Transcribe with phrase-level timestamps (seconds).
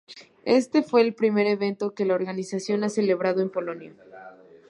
[0.47, 3.93] Este fue el primer evento que la organización ha celebrado en Polonia.